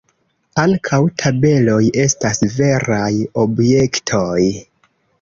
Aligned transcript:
Ankaŭ 0.63 0.99
tabeloj 1.23 1.77
estas 2.05 2.43
veraj 2.57 3.13
objektoj. 3.47 4.43